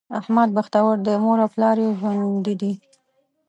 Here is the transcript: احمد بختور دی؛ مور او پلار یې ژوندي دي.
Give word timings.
احمد 0.19 0.49
بختور 0.55 0.95
دی؛ 1.05 1.15
مور 1.23 1.39
او 1.43 1.49
پلار 1.53 1.77
یې 1.83 1.89
ژوندي 1.99 2.55
دي. 2.61 2.73